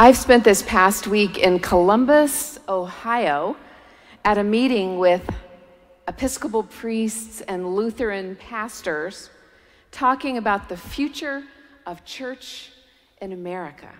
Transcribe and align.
I've 0.00 0.16
spent 0.16 0.44
this 0.44 0.62
past 0.62 1.08
week 1.08 1.38
in 1.38 1.58
Columbus, 1.58 2.60
Ohio, 2.68 3.56
at 4.24 4.38
a 4.38 4.44
meeting 4.44 5.00
with 5.00 5.28
Episcopal 6.06 6.62
priests 6.62 7.40
and 7.40 7.74
Lutheran 7.74 8.36
pastors 8.36 9.28
talking 9.90 10.38
about 10.38 10.68
the 10.68 10.76
future 10.76 11.42
of 11.84 12.04
church 12.04 12.70
in 13.20 13.32
America. 13.32 13.90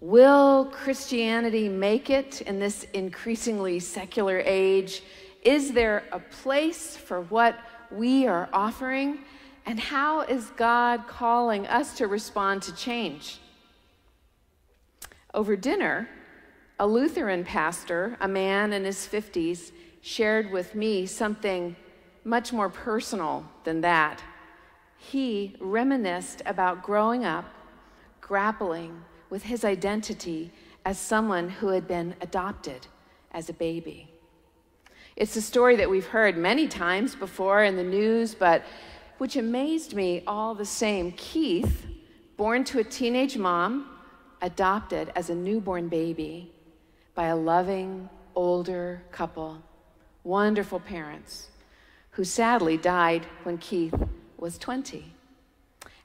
Will 0.00 0.70
Christianity 0.72 1.68
make 1.68 2.08
it 2.08 2.40
in 2.40 2.58
this 2.58 2.84
increasingly 2.94 3.78
secular 3.78 4.42
age? 4.42 5.02
Is 5.42 5.72
there 5.72 6.04
a 6.12 6.18
place 6.18 6.96
for 6.96 7.20
what 7.20 7.58
we 7.90 8.26
are 8.26 8.48
offering? 8.54 9.18
And 9.66 9.78
how 9.78 10.22
is 10.22 10.46
God 10.56 11.06
calling 11.06 11.66
us 11.66 11.94
to 11.98 12.06
respond 12.06 12.62
to 12.62 12.74
change? 12.74 13.38
Over 15.36 15.54
dinner, 15.54 16.08
a 16.78 16.86
Lutheran 16.86 17.44
pastor, 17.44 18.16
a 18.22 18.26
man 18.26 18.72
in 18.72 18.86
his 18.86 19.06
50s, 19.06 19.70
shared 20.00 20.50
with 20.50 20.74
me 20.74 21.04
something 21.04 21.76
much 22.24 22.54
more 22.54 22.70
personal 22.70 23.44
than 23.64 23.82
that. 23.82 24.22
He 24.96 25.54
reminisced 25.60 26.40
about 26.46 26.82
growing 26.82 27.26
up, 27.26 27.44
grappling 28.22 29.04
with 29.28 29.42
his 29.42 29.62
identity 29.62 30.52
as 30.86 30.98
someone 30.98 31.50
who 31.50 31.68
had 31.68 31.86
been 31.86 32.14
adopted 32.22 32.86
as 33.30 33.50
a 33.50 33.52
baby. 33.52 34.08
It's 35.16 35.36
a 35.36 35.42
story 35.42 35.76
that 35.76 35.90
we've 35.90 36.06
heard 36.06 36.38
many 36.38 36.66
times 36.66 37.14
before 37.14 37.62
in 37.62 37.76
the 37.76 37.84
news, 37.84 38.34
but 38.34 38.64
which 39.18 39.36
amazed 39.36 39.92
me 39.92 40.22
all 40.26 40.54
the 40.54 40.64
same. 40.64 41.12
Keith, 41.12 41.84
born 42.38 42.64
to 42.64 42.78
a 42.78 42.84
teenage 42.84 43.36
mom, 43.36 43.95
adopted 44.42 45.12
as 45.14 45.30
a 45.30 45.34
newborn 45.34 45.88
baby 45.88 46.52
by 47.14 47.26
a 47.26 47.36
loving, 47.36 48.08
older 48.34 49.02
couple, 49.10 49.62
wonderful 50.24 50.80
parents, 50.80 51.48
who 52.10 52.24
sadly 52.24 52.76
died 52.76 53.26
when 53.42 53.58
Keith 53.58 53.94
was 54.36 54.58
20. 54.58 55.12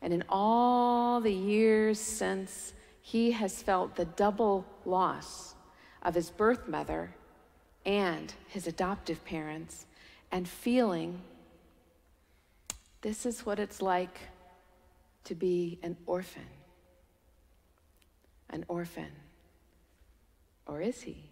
And 0.01 0.13
in 0.13 0.23
all 0.29 1.21
the 1.21 1.33
years 1.33 1.99
since, 1.99 2.73
he 3.01 3.31
has 3.31 3.61
felt 3.61 3.95
the 3.95 4.05
double 4.05 4.65
loss 4.85 5.55
of 6.01 6.15
his 6.15 6.29
birth 6.29 6.67
mother 6.67 7.13
and 7.85 8.33
his 8.47 8.67
adoptive 8.67 9.23
parents, 9.25 9.85
and 10.31 10.47
feeling 10.47 11.21
this 13.01 13.25
is 13.25 13.45
what 13.45 13.59
it's 13.59 13.81
like 13.81 14.19
to 15.23 15.35
be 15.35 15.79
an 15.83 15.97
orphan. 16.05 16.47
An 18.51 18.65
orphan. 18.67 19.11
Or 20.67 20.81
is 20.81 21.01
he? 21.01 21.23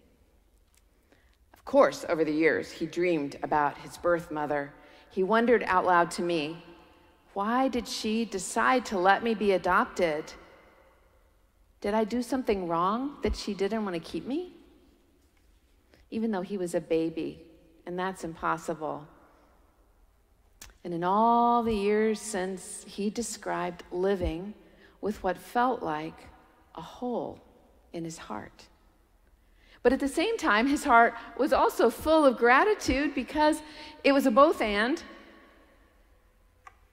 Of 1.54 1.64
course, 1.64 2.04
over 2.08 2.24
the 2.24 2.32
years, 2.32 2.70
he 2.70 2.86
dreamed 2.86 3.38
about 3.42 3.78
his 3.78 3.96
birth 3.96 4.30
mother. 4.30 4.72
He 5.10 5.22
wondered 5.22 5.62
out 5.66 5.84
loud 5.84 6.10
to 6.12 6.22
me, 6.22 6.64
why 7.32 7.68
did 7.68 7.86
she 7.86 8.24
decide 8.24 8.84
to 8.86 8.98
let 8.98 9.22
me 9.22 9.34
be 9.34 9.52
adopted? 9.52 10.32
Did 11.80 11.94
I 11.94 12.04
do 12.04 12.22
something 12.22 12.66
wrong 12.66 13.16
that 13.22 13.36
she 13.36 13.54
didn't 13.54 13.84
want 13.84 13.94
to 13.94 14.00
keep 14.00 14.26
me? 14.26 14.52
Even 16.10 16.30
though 16.32 16.42
he 16.42 16.58
was 16.58 16.74
a 16.74 16.80
baby, 16.80 17.40
and 17.86 17.98
that's 17.98 18.24
impossible. 18.24 19.06
And 20.82 20.92
in 20.92 21.04
all 21.04 21.62
the 21.62 21.74
years 21.74 22.20
since, 22.20 22.84
he 22.86 23.10
described 23.10 23.84
living 23.92 24.54
with 25.00 25.22
what 25.22 25.36
felt 25.36 25.82
like 25.82 26.28
a 26.80 26.82
hole 26.82 27.38
in 27.92 28.04
his 28.04 28.16
heart. 28.16 28.68
But 29.82 29.92
at 29.92 30.00
the 30.00 30.08
same 30.08 30.38
time, 30.38 30.66
his 30.66 30.84
heart 30.84 31.12
was 31.38 31.52
also 31.52 31.90
full 31.90 32.24
of 32.24 32.38
gratitude 32.38 33.14
because 33.14 33.62
it 34.02 34.12
was 34.12 34.24
a 34.26 34.30
both 34.30 34.62
and. 34.62 35.02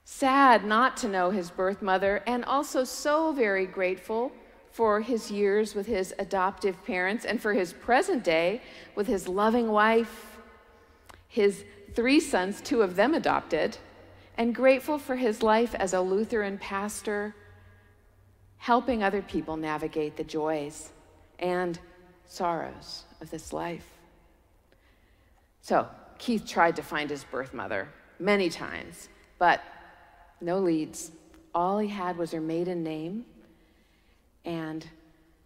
Sad 0.04 0.64
not 0.64 0.96
to 0.98 1.08
know 1.08 1.30
his 1.30 1.50
birth 1.50 1.80
mother, 1.80 2.22
and 2.26 2.44
also 2.44 2.84
so 2.84 3.32
very 3.32 3.66
grateful 3.66 4.30
for 4.70 5.00
his 5.00 5.30
years 5.30 5.74
with 5.74 5.86
his 5.86 6.14
adoptive 6.18 6.76
parents 6.84 7.24
and 7.24 7.40
for 7.40 7.54
his 7.54 7.72
present 7.72 8.22
day 8.22 8.60
with 8.94 9.06
his 9.06 9.26
loving 9.26 9.68
wife, 9.68 10.38
his 11.28 11.64
three 11.94 12.20
sons, 12.20 12.60
two 12.60 12.82
of 12.82 12.94
them 12.94 13.14
adopted, 13.14 13.78
and 14.36 14.54
grateful 14.54 14.98
for 14.98 15.16
his 15.16 15.42
life 15.42 15.74
as 15.74 15.94
a 15.94 16.00
Lutheran 16.00 16.58
pastor, 16.58 17.34
helping 18.58 19.02
other 19.02 19.22
people 19.22 19.56
navigate 19.56 20.16
the 20.16 20.24
joys 20.24 20.90
and 21.38 21.78
sorrows 22.26 23.04
of 23.20 23.30
this 23.30 23.52
life. 23.52 23.86
So, 25.62 25.88
Keith 26.18 26.46
tried 26.46 26.76
to 26.76 26.82
find 26.82 27.08
his 27.08 27.24
birth 27.24 27.54
mother 27.54 27.88
many 28.18 28.50
times, 28.50 29.08
but 29.38 29.60
no 30.40 30.58
leads. 30.58 31.12
All 31.54 31.78
he 31.78 31.88
had 31.88 32.16
was 32.16 32.32
her 32.32 32.40
maiden 32.40 32.82
name, 32.82 33.24
and 34.44 34.86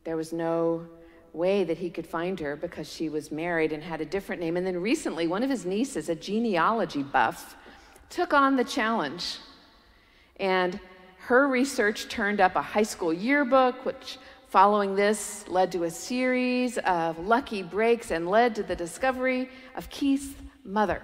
there 0.05 0.17
was 0.17 0.33
no 0.33 0.87
way 1.33 1.65
that 1.65 1.79
he 1.79 1.91
could 1.91 2.07
find 2.07 2.39
her 2.41 2.57
because 2.57 2.91
she 2.91 3.09
was 3.09 3.31
married 3.31 3.73
and 3.73 3.83
had 3.83 4.01
a 4.01 4.05
different 4.05 4.41
name. 4.41 4.57
And 4.57 4.67
then 4.67 4.81
recently, 4.81 5.27
one 5.27 5.43
of 5.43 5.51
his 5.51 5.65
nieces, 5.65 6.09
a 6.09 6.15
genealogy 6.15 7.03
buff, 7.03 7.57
took 8.11 8.33
on 8.33 8.57
the 8.57 8.65
challenge. 8.65 9.39
And 10.37 10.79
her 11.27 11.49
research 11.49 12.09
turned 12.09 12.41
up 12.41 12.57
a 12.57 12.63
high 12.63 12.83
school 12.83 13.13
yearbook, 13.13 13.85
which 13.85 14.19
Following 14.53 14.95
this 14.95 15.49
led 15.49 15.73
to 15.73 15.85
a 15.85 15.91
series 15.91 16.77
of 16.77 17.19
lucky 17.19 17.63
breaks 17.63 18.11
and 18.11 18.29
led 18.29 18.55
to 18.57 18.63
the 18.63 18.77
discovery 18.77 19.49
of 19.77 19.89
Keith's 19.89 20.35
mother, 20.63 21.01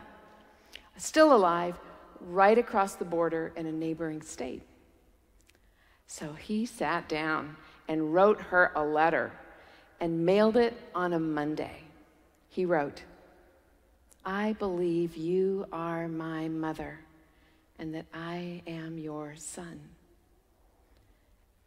still 0.99 1.35
alive, 1.35 1.75
right 2.21 2.59
across 2.59 2.97
the 2.97 3.07
border 3.07 3.51
in 3.57 3.65
a 3.65 3.73
neighboring 3.73 4.21
state. 4.21 4.61
So 6.07 6.35
he 6.35 6.67
sat 6.67 7.09
down 7.09 7.57
and 7.89 8.13
wrote 8.13 8.39
her 8.39 8.71
a 8.75 8.85
letter 8.85 9.33
and 9.99 10.27
mailed 10.27 10.59
it 10.59 10.77
on 10.95 11.15
a 11.15 11.19
Monday. 11.19 11.85
He 12.51 12.67
wrote, 12.67 13.03
I 14.27 14.53
believe 14.59 15.17
you 15.17 15.65
are 15.73 16.07
my 16.07 16.49
mother 16.49 17.01
and 17.79 17.95
that 17.95 18.05
I 18.13 18.61
am 18.67 18.99
your 18.99 19.37
son. 19.37 19.81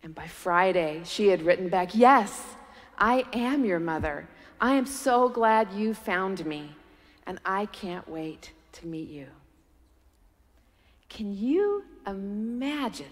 And 0.04 0.16
by 0.16 0.28
Friday, 0.28 1.02
she 1.06 1.28
had 1.28 1.44
written 1.44 1.70
back, 1.70 1.94
Yes, 1.94 2.44
I 2.98 3.26
am 3.34 3.66
your 3.66 3.80
mother. 3.80 4.28
I 4.60 4.74
am 4.74 4.86
so 4.86 5.30
glad 5.30 5.74
you 5.74 5.94
found 5.94 6.46
me, 6.46 6.76
and 7.26 7.40
I 7.46 7.66
can't 7.68 8.08
wait 8.08 8.52
to 8.74 8.88
meet 8.88 9.10
you. 9.10 9.28
Can 11.10 11.36
you 11.36 11.84
imagine 12.08 13.08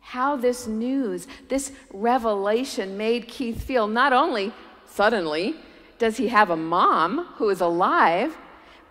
how 0.00 0.36
this 0.36 0.66
news, 0.66 1.26
this 1.48 1.72
revelation 1.92 2.96
made 2.96 3.28
Keith 3.28 3.62
feel? 3.62 3.86
Not 3.86 4.12
only 4.12 4.52
suddenly 4.86 5.56
does 5.98 6.16
he 6.16 6.28
have 6.28 6.50
a 6.50 6.56
mom 6.56 7.26
who 7.36 7.48
is 7.48 7.60
alive, 7.60 8.36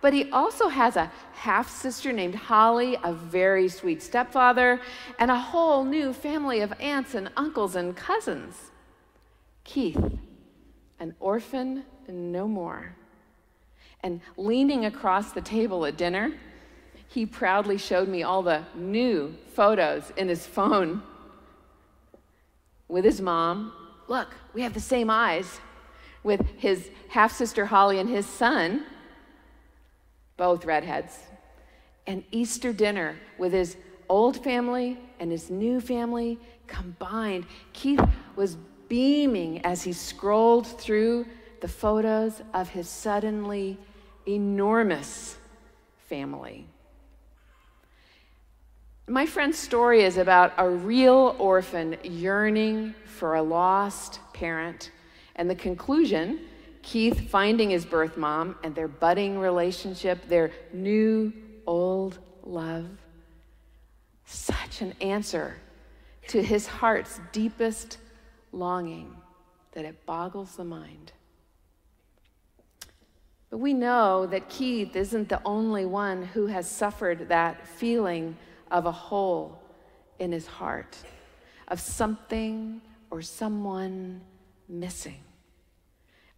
but 0.02 0.12
he 0.12 0.30
also 0.32 0.68
has 0.68 0.96
a 0.96 1.10
half 1.32 1.70
sister 1.70 2.12
named 2.12 2.34
Holly, 2.34 2.98
a 3.02 3.14
very 3.14 3.68
sweet 3.68 4.02
stepfather, 4.02 4.80
and 5.18 5.30
a 5.30 5.38
whole 5.38 5.84
new 5.84 6.12
family 6.12 6.60
of 6.60 6.74
aunts 6.80 7.14
and 7.14 7.30
uncles 7.36 7.76
and 7.76 7.96
cousins. 7.96 8.72
Keith, 9.64 10.18
an 10.98 11.14
orphan 11.20 11.84
no 12.08 12.48
more. 12.48 12.96
And 14.02 14.20
leaning 14.36 14.84
across 14.84 15.32
the 15.32 15.40
table 15.40 15.86
at 15.86 15.96
dinner, 15.96 16.32
he 17.06 17.24
proudly 17.24 17.78
showed 17.78 18.08
me 18.08 18.24
all 18.24 18.42
the 18.42 18.64
new 18.74 19.36
photos 19.54 20.12
in 20.16 20.28
his 20.28 20.44
phone 20.44 21.02
with 22.88 23.04
his 23.04 23.20
mom. 23.20 23.72
Look, 24.08 24.34
we 24.52 24.62
have 24.62 24.74
the 24.74 24.80
same 24.80 25.10
eyes. 25.10 25.60
With 26.24 26.44
his 26.56 26.90
half 27.08 27.32
sister 27.32 27.66
Holly 27.66 27.98
and 27.98 28.08
his 28.08 28.26
son, 28.26 28.84
both 30.42 30.64
redheads, 30.64 31.20
an 32.08 32.24
Easter 32.32 32.72
dinner 32.72 33.14
with 33.38 33.52
his 33.52 33.76
old 34.08 34.42
family 34.42 34.98
and 35.20 35.30
his 35.30 35.50
new 35.50 35.80
family 35.80 36.36
combined. 36.66 37.46
Keith 37.72 38.02
was 38.34 38.56
beaming 38.88 39.64
as 39.64 39.84
he 39.84 39.92
scrolled 39.92 40.66
through 40.66 41.24
the 41.60 41.68
photos 41.68 42.42
of 42.54 42.68
his 42.68 42.88
suddenly 42.88 43.78
enormous 44.26 45.36
family. 46.08 46.66
My 49.06 49.24
friend's 49.24 49.58
story 49.58 50.02
is 50.02 50.16
about 50.16 50.54
a 50.58 50.68
real 50.68 51.36
orphan 51.38 51.96
yearning 52.02 52.96
for 53.04 53.36
a 53.36 53.42
lost 53.44 54.18
parent, 54.32 54.90
and 55.36 55.48
the 55.48 55.54
conclusion 55.54 56.40
Keith 56.82 57.30
finding 57.30 57.70
his 57.70 57.84
birth 57.84 58.16
mom 58.16 58.56
and 58.62 58.74
their 58.74 58.88
budding 58.88 59.38
relationship, 59.38 60.28
their 60.28 60.52
new 60.72 61.32
old 61.66 62.18
love. 62.42 62.88
Such 64.24 64.82
an 64.82 64.94
answer 65.00 65.56
to 66.28 66.42
his 66.42 66.66
heart's 66.66 67.20
deepest 67.32 67.98
longing 68.52 69.16
that 69.72 69.84
it 69.84 70.04
boggles 70.06 70.56
the 70.56 70.64
mind. 70.64 71.12
But 73.50 73.58
we 73.58 73.74
know 73.74 74.26
that 74.26 74.48
Keith 74.48 74.96
isn't 74.96 75.28
the 75.28 75.40
only 75.44 75.84
one 75.84 76.22
who 76.22 76.46
has 76.46 76.70
suffered 76.70 77.28
that 77.28 77.66
feeling 77.66 78.36
of 78.70 78.86
a 78.86 78.92
hole 78.92 79.60
in 80.18 80.32
his 80.32 80.46
heart, 80.46 80.96
of 81.68 81.78
something 81.78 82.80
or 83.10 83.20
someone 83.20 84.22
missing. 84.68 85.20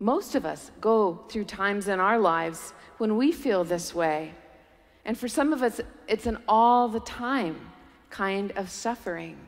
Most 0.04 0.34
of 0.34 0.44
us 0.44 0.70
go 0.82 1.24
through 1.30 1.46
times 1.46 1.88
in 1.88 1.98
our 1.98 2.18
lives 2.18 2.74
when 2.98 3.16
we 3.16 3.32
feel 3.32 3.64
this 3.64 3.94
way. 3.94 4.34
And 5.06 5.16
for 5.16 5.28
some 5.28 5.50
of 5.50 5.62
us, 5.62 5.80
it's 6.06 6.26
an 6.26 6.36
all 6.46 6.88
the 6.88 7.00
time 7.00 7.72
kind 8.10 8.52
of 8.52 8.68
suffering. 8.68 9.38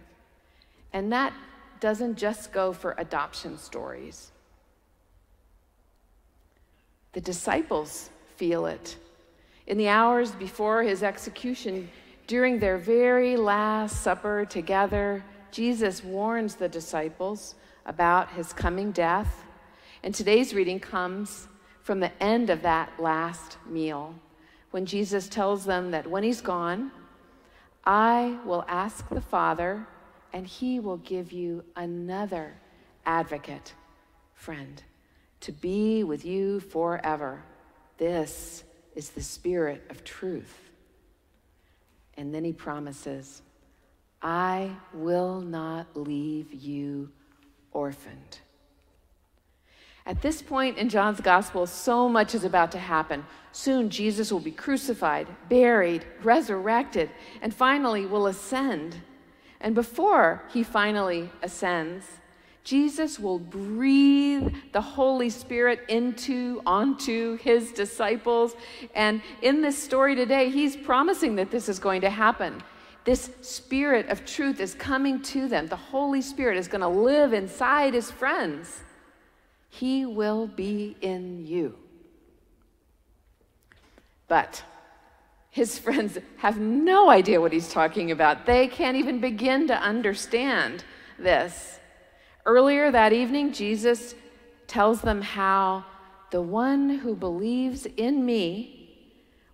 And 0.94 1.12
that 1.12 1.34
doesn't 1.78 2.16
just 2.16 2.54
go 2.54 2.72
for 2.72 2.94
adoption 2.96 3.58
stories. 3.58 4.32
The 7.12 7.20
disciples 7.20 8.08
feel 8.36 8.64
it. 8.64 8.96
In 9.66 9.76
the 9.76 9.88
hours 9.88 10.30
before 10.30 10.82
his 10.82 11.02
execution, 11.02 11.90
during 12.26 12.58
their 12.58 12.78
very 12.78 13.36
last 13.36 14.00
supper 14.00 14.46
together, 14.46 15.22
Jesus 15.50 16.02
warns 16.02 16.54
the 16.54 16.70
disciples 16.70 17.56
about 17.84 18.30
his 18.30 18.54
coming 18.54 18.90
death. 18.90 19.45
And 20.06 20.14
today's 20.14 20.54
reading 20.54 20.78
comes 20.78 21.48
from 21.82 21.98
the 21.98 22.12
end 22.22 22.48
of 22.48 22.62
that 22.62 22.92
last 23.00 23.56
meal 23.68 24.14
when 24.70 24.86
Jesus 24.86 25.28
tells 25.28 25.64
them 25.64 25.90
that 25.90 26.06
when 26.08 26.22
he's 26.22 26.40
gone, 26.40 26.92
I 27.84 28.38
will 28.44 28.64
ask 28.68 29.08
the 29.08 29.20
Father, 29.20 29.84
and 30.32 30.46
he 30.46 30.78
will 30.78 30.98
give 30.98 31.32
you 31.32 31.64
another 31.74 32.54
advocate, 33.04 33.74
friend 34.32 34.80
to 35.40 35.50
be 35.50 36.04
with 36.04 36.24
you 36.24 36.60
forever. 36.60 37.42
This 37.98 38.62
is 38.94 39.10
the 39.10 39.22
Spirit 39.22 39.82
of 39.90 40.04
truth. 40.04 40.70
And 42.16 42.32
then 42.32 42.44
he 42.44 42.52
promises, 42.52 43.42
I 44.22 44.70
will 44.94 45.40
not 45.40 45.96
leave 45.96 46.54
you 46.54 47.10
orphaned. 47.72 48.38
At 50.06 50.22
this 50.22 50.40
point 50.40 50.78
in 50.78 50.88
John's 50.88 51.20
gospel, 51.20 51.66
so 51.66 52.08
much 52.08 52.34
is 52.34 52.44
about 52.44 52.70
to 52.72 52.78
happen. 52.78 53.26
Soon, 53.50 53.90
Jesus 53.90 54.30
will 54.30 54.40
be 54.40 54.52
crucified, 54.52 55.26
buried, 55.48 56.06
resurrected, 56.22 57.10
and 57.42 57.52
finally 57.52 58.06
will 58.06 58.28
ascend. 58.28 58.96
And 59.60 59.74
before 59.74 60.44
he 60.52 60.62
finally 60.62 61.30
ascends, 61.42 62.06
Jesus 62.62 63.18
will 63.18 63.40
breathe 63.40 64.54
the 64.72 64.80
Holy 64.80 65.30
Spirit 65.30 65.80
into, 65.88 66.62
onto 66.64 67.36
his 67.38 67.72
disciples. 67.72 68.54
And 68.94 69.22
in 69.42 69.60
this 69.60 69.76
story 69.76 70.14
today, 70.14 70.50
he's 70.50 70.76
promising 70.76 71.34
that 71.36 71.50
this 71.50 71.68
is 71.68 71.80
going 71.80 72.02
to 72.02 72.10
happen. 72.10 72.62
This 73.04 73.30
Spirit 73.40 74.08
of 74.08 74.24
truth 74.24 74.60
is 74.60 74.74
coming 74.74 75.22
to 75.22 75.48
them. 75.48 75.66
The 75.66 75.76
Holy 75.76 76.22
Spirit 76.22 76.58
is 76.58 76.68
going 76.68 76.80
to 76.80 76.88
live 76.88 77.32
inside 77.32 77.94
his 77.94 78.10
friends. 78.10 78.82
He 79.68 80.06
will 80.06 80.46
be 80.46 80.96
in 81.00 81.46
you. 81.46 81.74
But 84.28 84.62
his 85.50 85.78
friends 85.84 86.18
have 86.38 86.58
no 86.58 87.10
idea 87.10 87.40
what 87.40 87.52
he's 87.52 87.72
talking 87.72 88.10
about. 88.10 88.46
They 88.46 88.68
can't 88.68 88.96
even 88.96 89.20
begin 89.20 89.66
to 89.68 89.74
understand 89.74 90.84
this. 91.18 91.80
Earlier 92.44 92.90
that 92.90 93.12
evening, 93.12 93.52
Jesus 93.52 94.14
tells 94.66 95.00
them 95.00 95.22
how 95.22 95.84
the 96.30 96.42
one 96.42 96.90
who 96.90 97.14
believes 97.14 97.86
in 97.96 98.24
me 98.24 98.76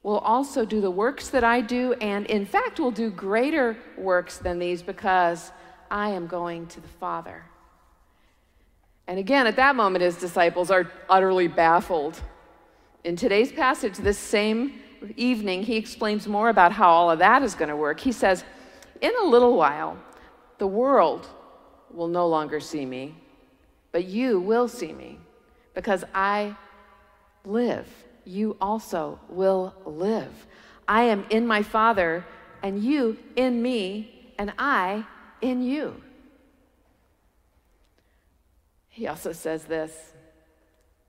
will 0.03 0.19
also 0.19 0.65
do 0.65 0.81
the 0.81 0.91
works 0.91 1.29
that 1.29 1.45
I 1.45 1.61
do, 1.61 1.93
and 1.95 2.27
in 2.27 2.45
fact, 2.45 2.81
will 2.81 2.91
do 2.91 3.11
greater 3.11 3.77
works 3.97 4.39
than 4.39 4.59
these 4.59 4.83
because 4.83 5.53
I 5.91 6.11
am 6.11 6.27
going 6.27 6.67
to 6.69 6.81
the 6.81 6.89
Father. 6.89 7.45
And 9.07 9.19
again, 9.19 9.47
at 9.47 9.57
that 9.57 9.77
moment, 9.77 10.03
his 10.03 10.17
disciples 10.17 10.71
are 10.71 10.91
utterly 11.09 11.49
baffled. 11.49 12.21
In 13.05 13.17
today's 13.17 13.51
passage, 13.51 13.97
this 13.97 14.19
same 14.19 14.81
evening, 15.17 15.65
he 15.65 15.77
explains 15.77 16.29
more 16.29 16.49
about 16.49 16.73
how 16.73 16.89
all 16.89 17.11
of 17.11 17.19
that 17.19 17.43
is 17.43 17.55
going 17.55 17.69
to 17.69 17.77
work. 17.77 17.99
He 17.99 18.13
says, 18.13 18.45
In 19.01 19.13
a 19.23 19.27
little 19.27 19.57
while, 19.57 19.97
the 20.59 20.67
world 20.67 21.29
will 21.93 22.09
no 22.09 22.29
longer 22.29 22.61
see 22.61 22.87
me, 22.87 23.17
but 23.91 24.05
you 24.05 24.41
will 24.41 24.69
see 24.69 24.93
me 24.93 25.19
because 25.75 26.05
I 26.15 26.57
live. 27.45 27.89
You 28.25 28.57
also 28.61 29.19
will 29.29 29.75
live. 29.85 30.47
I 30.87 31.03
am 31.05 31.25
in 31.31 31.47
my 31.47 31.63
Father, 31.63 32.25
and 32.63 32.83
you 32.83 33.19
in 33.35 33.61
me, 33.61 34.35
and 34.39 34.53
I 34.59 35.05
in 35.41 35.63
you. 35.63 36.01
He 38.93 39.07
also 39.07 39.33
says 39.33 39.65
this 39.65 40.13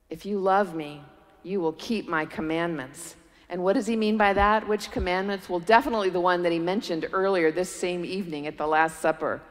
If 0.09 0.25
you 0.25 0.39
love 0.39 0.74
me, 0.74 1.03
you 1.44 1.59
will 1.59 1.74
keep 1.74 2.07
my 2.07 2.25
commandments. 2.25 3.15
And 3.50 3.62
what 3.62 3.74
does 3.74 3.85
he 3.85 3.95
mean 3.95 4.18
by 4.18 4.33
that? 4.33 4.68
Which 4.68 4.89
commandments? 4.89 5.47
Well, 5.47 5.59
definitely 5.59 6.09
the 6.09 6.21
one 6.21 6.41
that 6.44 6.51
he 6.51 6.59
mentioned 6.59 7.07
earlier 7.12 7.51
this 7.51 7.69
same 7.69 8.03
evening 8.03 8.47
at 8.47 8.57
the 8.57 8.65
Last 8.65 9.00
Supper 9.00 9.41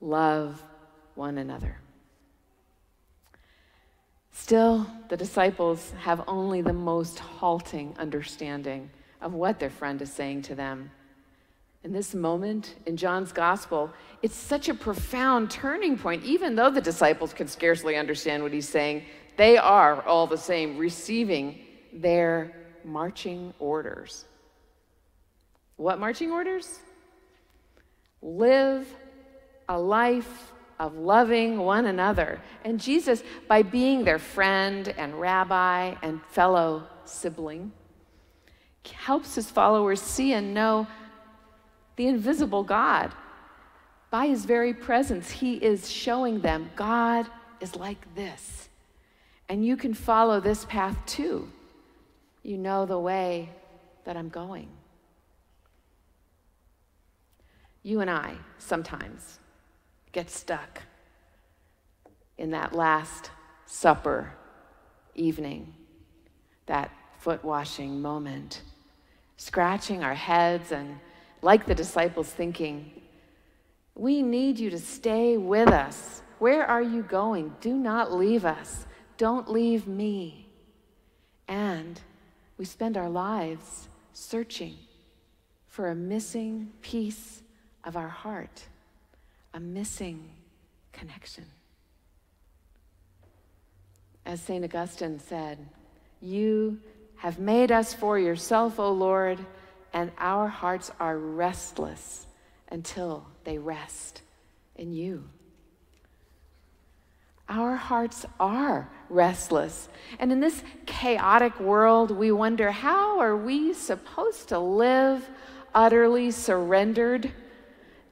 love 0.00 0.62
one 1.14 1.38
another. 1.38 1.78
Still, 4.32 4.86
the 5.08 5.16
disciples 5.16 5.92
have 6.00 6.24
only 6.26 6.62
the 6.62 6.72
most 6.72 7.18
halting 7.18 7.94
understanding 7.98 8.90
of 9.20 9.34
what 9.34 9.60
their 9.60 9.70
friend 9.70 10.00
is 10.00 10.12
saying 10.12 10.42
to 10.42 10.54
them. 10.54 10.90
In 11.86 11.92
this 11.92 12.16
moment 12.16 12.74
in 12.86 12.96
John's 12.96 13.30
gospel, 13.30 13.92
it's 14.20 14.34
such 14.34 14.68
a 14.68 14.74
profound 14.74 15.52
turning 15.52 15.96
point. 15.96 16.24
Even 16.24 16.56
though 16.56 16.68
the 16.68 16.80
disciples 16.80 17.32
can 17.32 17.46
scarcely 17.46 17.94
understand 17.94 18.42
what 18.42 18.52
he's 18.52 18.68
saying, 18.68 19.04
they 19.36 19.56
are 19.56 20.02
all 20.02 20.26
the 20.26 20.36
same 20.36 20.78
receiving 20.78 21.60
their 21.92 22.56
marching 22.84 23.54
orders. 23.60 24.24
What 25.76 26.00
marching 26.00 26.32
orders? 26.32 26.80
Live 28.20 28.92
a 29.68 29.78
life 29.78 30.52
of 30.80 30.96
loving 30.96 31.56
one 31.56 31.86
another. 31.86 32.40
And 32.64 32.80
Jesus, 32.80 33.22
by 33.46 33.62
being 33.62 34.02
their 34.02 34.18
friend 34.18 34.92
and 34.98 35.20
rabbi 35.20 35.94
and 36.02 36.20
fellow 36.30 36.88
sibling, 37.04 37.70
helps 38.92 39.36
his 39.36 39.48
followers 39.48 40.00
see 40.00 40.32
and 40.32 40.52
know 40.52 40.88
the 41.96 42.06
invisible 42.06 42.62
God. 42.62 43.12
By 44.10 44.26
his 44.26 44.44
very 44.44 44.72
presence, 44.72 45.30
he 45.30 45.54
is 45.54 45.90
showing 45.90 46.40
them 46.40 46.70
God 46.76 47.26
is 47.60 47.74
like 47.74 48.14
this. 48.14 48.68
And 49.48 49.64
you 49.64 49.76
can 49.76 49.94
follow 49.94 50.40
this 50.40 50.64
path 50.64 50.96
too. 51.06 51.50
You 52.42 52.58
know 52.58 52.86
the 52.86 52.98
way 52.98 53.50
that 54.04 54.16
I'm 54.16 54.28
going. 54.28 54.68
You 57.82 58.00
and 58.00 58.10
I, 58.10 58.34
sometimes, 58.58 59.38
get 60.12 60.30
stuck 60.30 60.82
in 62.38 62.50
that 62.50 62.72
last 62.74 63.30
supper 63.64 64.32
evening, 65.14 65.72
that 66.66 66.90
foot 67.18 67.44
washing 67.44 68.02
moment, 68.02 68.62
scratching 69.36 70.02
our 70.02 70.14
heads 70.14 70.72
and, 70.72 70.98
like 71.42 71.66
the 71.66 71.74
disciples, 71.74 72.28
thinking, 72.28 72.90
We 73.94 74.22
need 74.22 74.58
you 74.58 74.70
to 74.70 74.78
stay 74.78 75.36
with 75.36 75.68
us. 75.68 76.22
Where 76.38 76.66
are 76.66 76.82
you 76.82 77.02
going? 77.02 77.54
Do 77.60 77.74
not 77.74 78.12
leave 78.12 78.44
us. 78.44 78.86
Don't 79.16 79.50
leave 79.50 79.86
me. 79.86 80.48
And 81.48 82.00
we 82.58 82.64
spend 82.64 82.96
our 82.96 83.08
lives 83.08 83.88
searching 84.12 84.76
for 85.66 85.88
a 85.88 85.94
missing 85.94 86.72
piece 86.82 87.42
of 87.84 87.96
our 87.96 88.08
heart 88.08 88.66
a 89.56 89.60
missing 89.60 90.28
connection. 90.92 91.44
As 94.26 94.40
St. 94.42 94.62
Augustine 94.62 95.18
said, 95.18 95.58
You 96.20 96.78
have 97.16 97.38
made 97.38 97.72
us 97.72 97.94
for 97.94 98.18
yourself, 98.18 98.78
O 98.78 98.92
Lord, 98.92 99.38
and 99.96 100.12
our 100.18 100.46
hearts 100.46 100.90
are 101.00 101.16
restless 101.16 102.26
until 102.68 103.26
they 103.44 103.56
rest 103.56 104.20
in 104.74 104.92
you. 104.92 105.24
Our 107.48 107.76
hearts 107.76 108.26
are 108.38 108.90
restless. 109.08 109.88
And 110.18 110.30
in 110.30 110.40
this 110.40 110.62
chaotic 110.84 111.58
world, 111.58 112.10
we 112.10 112.30
wonder 112.30 112.72
how 112.72 113.20
are 113.20 113.34
we 113.34 113.72
supposed 113.72 114.50
to 114.50 114.58
live 114.58 115.26
utterly 115.74 116.30
surrendered 116.30 117.32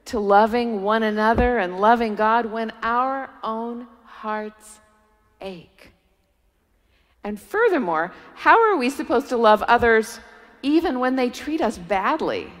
to 0.05 0.19
loving 0.19 0.81
one 0.81 1.03
another 1.03 1.59
and 1.59 1.79
loving 1.79 2.15
God 2.15 2.47
when 2.47 2.73
our 2.81 3.29
own 3.43 3.85
hearts 4.05 4.79
ache. 5.39 5.91
And 7.23 7.39
furthermore, 7.39 8.11
how 8.33 8.59
are 8.71 8.75
we 8.75 8.89
supposed 8.89 9.29
to 9.29 9.37
love 9.37 9.61
others 9.61 10.19
even 10.65 10.99
when 10.99 11.15
they 11.15 11.29
treat 11.29 11.61
us 11.61 11.77
badly? 11.77 12.51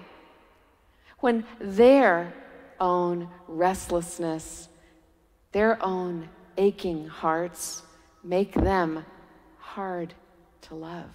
When 1.19 1.43
their 1.59 2.33
own 2.79 3.29
restlessness, 3.47 4.69
their 5.51 5.83
own 5.83 6.29
aching 6.55 7.07
hearts 7.07 7.81
make 8.23 8.53
them 8.53 9.03
hard 9.57 10.13
to 10.61 10.75
love. 10.75 11.09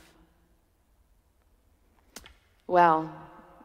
Well, 2.66 3.14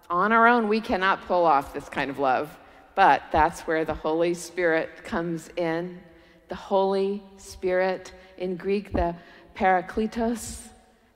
on 0.07 0.31
our 0.31 0.47
own, 0.47 0.67
we 0.67 0.79
cannot 0.79 1.25
pull 1.25 1.45
off 1.45 1.73
this 1.73 1.89
kind 1.89 2.11
of 2.11 2.19
love, 2.19 2.55
but 2.93 3.23
that's 3.31 3.61
where 3.61 3.85
the 3.85 3.93
Holy 3.95 4.35
Spirit 4.35 5.03
comes 5.03 5.49
in. 5.57 5.99
The 6.47 6.55
Holy 6.55 7.23
Spirit, 7.37 8.13
in 8.37 8.55
Greek, 8.55 8.91
the 8.91 9.15
Parakletos, 9.55 10.69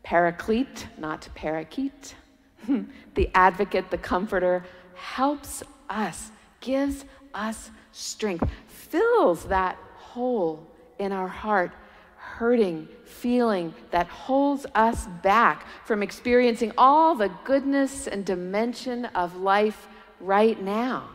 Paraclete, 0.10 0.88
not 0.98 1.30
Parakeet, 1.36 2.16
the 3.14 3.30
advocate, 3.36 3.92
the 3.92 3.98
comforter, 4.00 4.66
helps 4.96 5.62
us, 5.88 6.32
gives 6.62 7.06
us 7.36 7.70
strength, 7.92 8.50
fills 8.66 9.44
that 9.46 9.78
hole 9.94 10.66
in 10.98 11.12
our 11.12 11.28
heart, 11.28 11.72
hurting 12.16 12.88
feeling 13.06 13.72
that 13.92 14.08
holds 14.08 14.66
us 14.74 15.06
back 15.22 15.68
from 15.86 16.02
experiencing 16.02 16.72
all 16.76 17.14
the 17.14 17.30
goodness 17.44 18.08
and 18.08 18.26
dimension 18.26 19.06
of 19.14 19.36
life 19.36 19.88
right 20.20 20.60
now. 20.60 21.08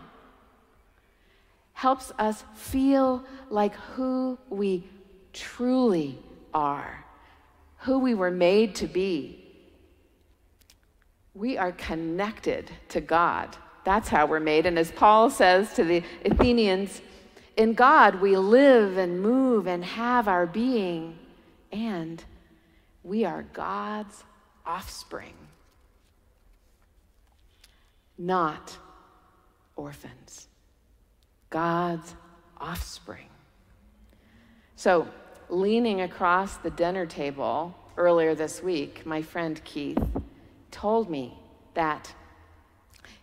Helps 1.72 2.12
us 2.16 2.44
feel 2.54 3.24
like 3.50 3.74
who 3.74 4.38
we 4.50 4.86
truly 5.32 6.16
are, 6.54 7.03
who 7.84 7.98
we 7.98 8.14
were 8.14 8.30
made 8.30 8.74
to 8.76 8.86
be. 8.86 9.40
We 11.34 11.58
are 11.58 11.72
connected 11.72 12.70
to 12.90 13.00
God. 13.00 13.56
That's 13.84 14.08
how 14.08 14.26
we're 14.26 14.40
made. 14.40 14.66
And 14.66 14.78
as 14.78 14.90
Paul 14.90 15.28
says 15.30 15.74
to 15.74 15.84
the 15.84 16.02
Athenians, 16.24 17.02
in 17.56 17.74
God 17.74 18.20
we 18.20 18.36
live 18.36 18.96
and 18.96 19.20
move 19.20 19.66
and 19.66 19.84
have 19.84 20.28
our 20.28 20.46
being, 20.46 21.18
and 21.72 22.24
we 23.02 23.24
are 23.24 23.44
God's 23.52 24.24
offspring, 24.64 25.34
not 28.16 28.78
orphans. 29.76 30.48
God's 31.50 32.14
offspring. 32.58 33.28
So, 34.74 35.06
leaning 35.48 36.00
across 36.00 36.56
the 36.56 36.70
dinner 36.70 37.06
table 37.06 37.74
earlier 37.96 38.34
this 38.34 38.62
week, 38.62 39.04
my 39.06 39.22
friend 39.22 39.60
Keith 39.64 40.02
told 40.70 41.08
me 41.08 41.38
that 41.74 42.12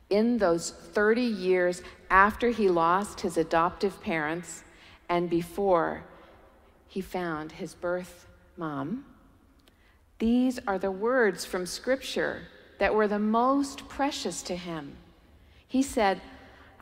in 0.10 0.38
those 0.38 0.72
30 0.72 1.22
years 1.22 1.82
after 2.10 2.50
he 2.50 2.70
lost 2.70 3.22
his 3.22 3.38
adoptive 3.38 4.02
parents 4.02 4.64
and 5.10 5.30
before 5.30 6.04
he 6.88 7.02
found 7.02 7.54
his 7.54 7.74
birth 7.74 8.28
mom, 8.58 9.06
these 10.20 10.60
are 10.68 10.78
the 10.78 10.92
words 10.92 11.46
from 11.46 11.66
Scripture 11.66 12.48
that 12.78 12.94
were 12.94 13.08
the 13.08 13.20
most 13.20 13.88
precious 13.88 14.44
to 14.44 14.56
him. 14.56 14.98
He 15.68 15.82
said, 15.82 16.22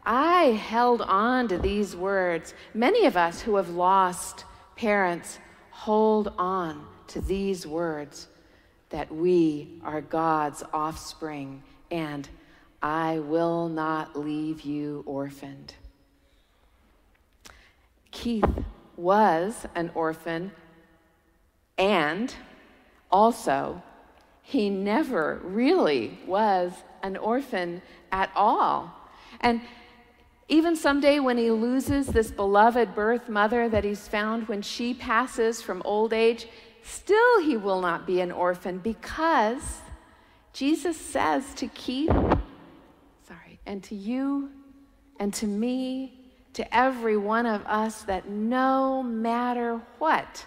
I 0.05 0.45
held 0.45 1.01
on 1.01 1.47
to 1.49 1.57
these 1.57 1.95
words. 1.95 2.53
Many 2.73 3.05
of 3.05 3.15
us 3.15 3.41
who 3.41 3.55
have 3.57 3.69
lost 3.69 4.45
parents 4.79 5.39
hold 5.71 6.33
on 6.37 6.87
to 7.05 7.19
these 7.19 7.67
words 7.67 8.29
that 8.91 9.13
we 9.13 9.67
are 9.83 9.99
God's 9.99 10.63
offspring 10.73 11.61
and 11.91 12.29
I 12.81 13.19
will 13.19 13.67
not 13.67 14.17
leave 14.17 14.61
you 14.61 15.03
orphaned. 15.05 15.73
Keith 18.11 18.45
was 18.95 19.65
an 19.75 19.91
orphan, 19.93 20.53
and 21.77 22.33
also, 23.11 23.83
he 24.43 24.69
never 24.69 25.41
really 25.43 26.17
was 26.25 26.71
an 27.03 27.17
orphan 27.17 27.81
at 28.13 28.31
all. 28.33 28.95
And 29.41 29.59
even 30.49 30.75
someday 30.75 31.19
when 31.19 31.37
he 31.37 31.51
loses 31.51 32.07
this 32.07 32.31
beloved 32.31 32.95
birth 32.95 33.29
mother 33.29 33.69
that 33.69 33.83
he's 33.83 34.07
found 34.07 34.47
when 34.47 34.63
she 34.63 34.95
passes 34.95 35.61
from 35.61 35.83
old 35.85 36.11
age, 36.11 36.47
still 36.81 37.41
he 37.43 37.55
will 37.55 37.79
not 37.79 38.07
be 38.07 38.19
an 38.19 38.31
orphan 38.31 38.79
because 38.79 39.81
Jesus 40.51 40.97
says 40.97 41.53
to 41.53 41.67
Keith, 41.67 42.09
sorry, 43.27 43.59
and 43.67 43.83
to 43.83 43.95
you 43.95 44.49
and 45.19 45.31
to 45.35 45.45
me, 45.45 46.15
to 46.53 46.75
every 46.75 47.15
one 47.15 47.45
of 47.45 47.63
us, 47.67 48.01
that 48.03 48.27
no 48.27 49.03
matter 49.03 49.79
what, 49.99 50.45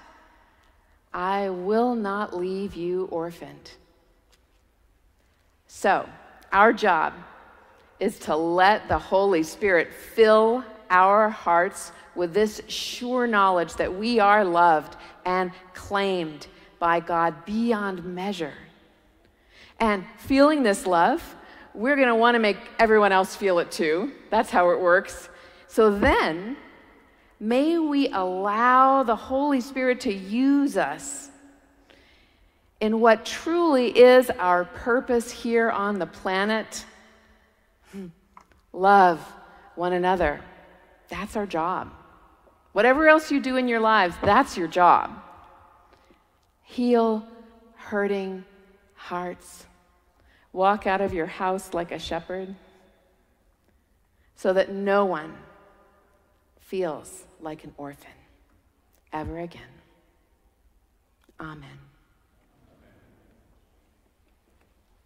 I 1.14 1.50
will 1.50 1.94
not 1.94 2.36
leave 2.36 2.74
you 2.74 3.04
orphaned. 3.04 3.70
So, 5.68 6.08
our 6.50 6.72
job 6.72 7.14
is 8.02 8.18
to 8.18 8.34
let 8.34 8.88
the 8.88 8.98
Holy 8.98 9.44
Spirit 9.44 9.92
fill 9.94 10.64
our 10.90 11.28
hearts 11.28 11.92
with 12.16 12.34
this 12.34 12.60
sure 12.66 13.28
knowledge 13.28 13.74
that 13.74 13.94
we 13.94 14.18
are 14.18 14.44
loved 14.44 14.96
and 15.24 15.52
claimed 15.72 16.48
by 16.80 16.98
God 16.98 17.44
beyond 17.44 18.04
measure. 18.04 18.54
And 19.78 20.04
feeling 20.18 20.64
this 20.64 20.84
love, 20.84 21.22
we're 21.74 21.94
going 21.94 22.08
to 22.08 22.16
want 22.16 22.34
to 22.34 22.40
make 22.40 22.56
everyone 22.80 23.12
else 23.12 23.36
feel 23.36 23.60
it 23.60 23.70
too. 23.70 24.10
That's 24.30 24.50
how 24.50 24.70
it 24.70 24.80
works. 24.80 25.28
So 25.68 25.96
then, 25.96 26.56
may 27.38 27.78
we 27.78 28.08
allow 28.08 29.04
the 29.04 29.14
Holy 29.14 29.60
Spirit 29.60 30.00
to 30.00 30.12
use 30.12 30.76
us 30.76 31.30
in 32.80 32.98
what 32.98 33.24
truly 33.24 33.96
is 33.96 34.28
our 34.40 34.64
purpose 34.64 35.30
here 35.30 35.70
on 35.70 36.00
the 36.00 36.06
planet. 36.06 36.84
Love 38.72 39.20
one 39.74 39.92
another. 39.92 40.40
That's 41.08 41.36
our 41.36 41.46
job. 41.46 41.92
Whatever 42.72 43.08
else 43.08 43.30
you 43.30 43.40
do 43.40 43.56
in 43.56 43.68
your 43.68 43.80
lives, 43.80 44.14
that's 44.22 44.56
your 44.56 44.68
job. 44.68 45.10
Heal 46.62 47.26
hurting 47.76 48.44
hearts 48.94 49.66
Walk 50.52 50.86
out 50.86 51.00
of 51.00 51.14
your 51.14 51.26
house 51.26 51.72
like 51.72 51.92
a 51.92 51.98
shepherd 51.98 52.54
so 54.36 54.52
that 54.52 54.70
no 54.70 55.06
one 55.06 55.34
feels 56.60 57.24
like 57.40 57.64
an 57.64 57.72
orphan 57.78 58.10
ever 59.12 59.38
again. 59.38 59.62
Amen. 61.40 61.91